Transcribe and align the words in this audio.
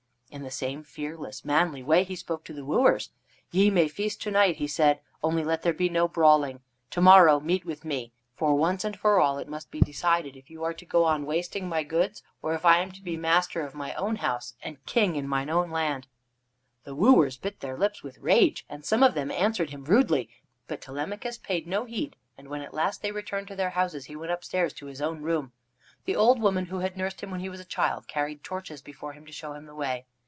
In 0.33 0.43
the 0.43 0.49
same 0.49 0.81
fearless, 0.81 1.43
manly 1.43 1.83
way 1.83 2.05
he 2.05 2.15
spoke 2.15 2.45
to 2.45 2.53
the 2.53 2.63
wooers: 2.63 3.09
"Ye 3.51 3.69
may 3.69 3.89
feast 3.89 4.21
to 4.21 4.31
night," 4.31 4.55
he 4.55 4.65
said; 4.65 5.01
"only 5.21 5.43
let 5.43 5.61
there 5.61 5.73
be 5.73 5.89
no 5.89 6.07
brawling. 6.07 6.61
To 6.91 7.01
morrow 7.01 7.41
meet 7.41 7.65
with 7.65 7.83
me. 7.83 8.13
For 8.37 8.55
once 8.55 8.85
and 8.85 8.97
for 8.97 9.19
all 9.19 9.39
it 9.39 9.49
must 9.49 9.71
be 9.71 9.81
decided 9.81 10.37
if 10.37 10.49
ye 10.49 10.55
are 10.55 10.73
to 10.73 10.85
go 10.85 11.03
on 11.03 11.25
wasting 11.25 11.67
my 11.67 11.83
goods, 11.83 12.23
or 12.41 12.53
if 12.53 12.63
I 12.63 12.77
am 12.77 12.93
to 12.93 13.01
be 13.03 13.17
master 13.17 13.59
of 13.59 13.75
my 13.75 13.93
own 13.95 14.15
house 14.15 14.53
and 14.63 14.85
king 14.85 15.17
in 15.17 15.27
mine 15.27 15.49
own 15.49 15.69
land." 15.69 16.07
The 16.85 16.95
wooers 16.95 17.35
bit 17.35 17.59
their 17.59 17.75
lips 17.75 18.01
with 18.01 18.17
rage, 18.17 18.65
and 18.69 18.85
some 18.85 19.03
of 19.03 19.15
them 19.15 19.31
answered 19.31 19.71
him 19.71 19.83
rudely; 19.83 20.29
but 20.65 20.79
Telemachus 20.79 21.39
paid 21.39 21.67
no 21.67 21.83
heed, 21.83 22.15
and 22.37 22.47
when 22.47 22.61
at 22.61 22.73
last 22.73 23.01
they 23.01 23.11
returned 23.11 23.49
to 23.49 23.55
their 23.57 23.71
houses, 23.71 24.05
he 24.05 24.15
went 24.15 24.31
upstairs 24.31 24.71
to 24.75 24.85
his 24.85 25.01
own 25.01 25.23
room. 25.23 25.51
The 26.05 26.15
old 26.15 26.39
woman 26.39 26.67
who 26.67 26.79
had 26.79 26.95
nursed 26.95 27.19
him 27.19 27.31
when 27.31 27.41
he 27.41 27.49
was 27.49 27.59
a 27.59 27.65
child 27.65 28.07
carried 28.07 28.45
torches 28.45 28.81
before 28.81 29.11
him 29.11 29.25
to 29.25 29.33
show 29.33 29.51
him 29.51 29.65
the 29.65 29.75
way. 29.75 30.05